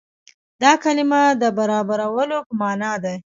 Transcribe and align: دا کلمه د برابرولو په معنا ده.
دا 0.61 0.71
کلمه 0.83 1.21
د 1.41 1.43
برابرولو 1.57 2.37
په 2.47 2.53
معنا 2.59 2.91
ده. 3.03 3.13